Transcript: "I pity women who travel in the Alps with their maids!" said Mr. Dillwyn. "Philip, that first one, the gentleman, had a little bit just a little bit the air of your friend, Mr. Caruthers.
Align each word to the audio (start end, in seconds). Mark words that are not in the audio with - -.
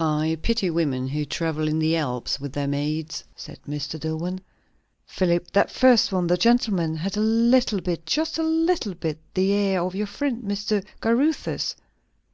"I 0.00 0.38
pity 0.40 0.70
women 0.70 1.08
who 1.08 1.26
travel 1.26 1.68
in 1.68 1.78
the 1.78 1.94
Alps 1.94 2.40
with 2.40 2.54
their 2.54 2.66
maids!" 2.66 3.22
said 3.36 3.58
Mr. 3.68 4.00
Dillwyn. 4.00 4.40
"Philip, 5.04 5.50
that 5.52 5.70
first 5.70 6.10
one, 6.10 6.26
the 6.26 6.38
gentleman, 6.38 6.96
had 6.96 7.18
a 7.18 7.20
little 7.20 7.82
bit 7.82 8.06
just 8.06 8.38
a 8.38 8.42
little 8.42 8.94
bit 8.94 9.18
the 9.34 9.52
air 9.52 9.82
of 9.82 9.94
your 9.94 10.06
friend, 10.06 10.42
Mr. 10.42 10.82
Caruthers. 11.02 11.76